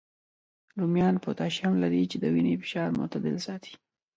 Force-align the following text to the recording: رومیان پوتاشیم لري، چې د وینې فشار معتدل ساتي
رومیان 0.79 1.15
پوتاشیم 1.23 1.73
لري، 1.83 2.01
چې 2.11 2.17
د 2.19 2.25
وینې 2.33 2.53
فشار 2.61 2.89
معتدل 2.99 3.35
ساتي 3.45 3.73